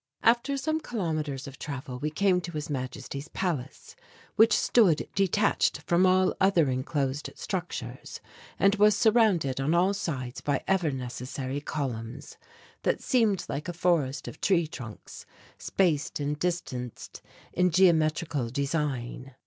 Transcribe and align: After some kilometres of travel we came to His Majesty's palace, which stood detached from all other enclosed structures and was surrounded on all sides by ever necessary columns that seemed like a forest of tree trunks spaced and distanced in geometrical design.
After 0.23 0.57
some 0.57 0.79
kilometres 0.79 1.45
of 1.45 1.59
travel 1.59 1.99
we 1.99 2.09
came 2.09 2.41
to 2.41 2.53
His 2.53 2.71
Majesty's 2.71 3.27
palace, 3.27 3.95
which 4.35 4.57
stood 4.57 5.07
detached 5.13 5.81
from 5.83 6.07
all 6.07 6.33
other 6.41 6.71
enclosed 6.71 7.29
structures 7.35 8.19
and 8.57 8.73
was 8.77 8.95
surrounded 8.97 9.61
on 9.61 9.75
all 9.75 9.93
sides 9.93 10.41
by 10.41 10.63
ever 10.67 10.89
necessary 10.89 11.61
columns 11.61 12.37
that 12.81 12.99
seemed 12.99 13.45
like 13.47 13.67
a 13.67 13.73
forest 13.73 14.27
of 14.27 14.41
tree 14.41 14.65
trunks 14.65 15.27
spaced 15.59 16.19
and 16.19 16.39
distanced 16.39 17.21
in 17.53 17.69
geometrical 17.69 18.49
design. 18.49 19.35